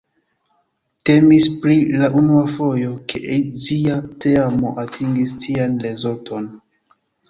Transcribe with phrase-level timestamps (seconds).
[1.09, 6.55] Temis pri la unua fojo ke azia teamo atingis tian rezulton.